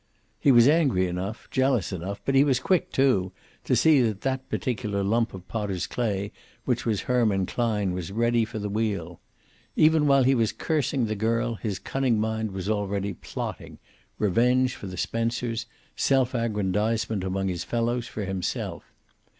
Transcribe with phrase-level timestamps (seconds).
[0.39, 2.19] He was angry enough, jealous enough.
[2.25, 3.31] But he was quick, too,
[3.65, 6.31] to see that that particular lump of potters' clay
[6.65, 9.19] which was Herman Klein was ready for the wheel.
[9.75, 13.77] Even while he was cursing the girl his cunning mind was already plotting,
[14.17, 18.91] revenge for the Spencers, self aggrandizement among his fellows for himself.